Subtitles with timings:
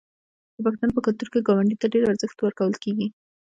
[0.55, 3.07] د پښتنو په کلتور کې ګاونډي ته ډیر ارزښت ورکول کیږي.